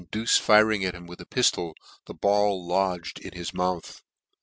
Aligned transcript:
him 0.01 0.05
and 0.05 0.09
Duce 0.11 0.35
firing 0.37 0.83
at 0.83 0.95
him 0.95 1.05
with 1.05 1.21
a 1.21 1.27
piftol, 1.27 1.75
the 2.07 2.13
ball 2.15 2.65
lodged 2.65 3.19
in 3.19 3.33
his 3.33 3.53
mouth. 3.53 4.01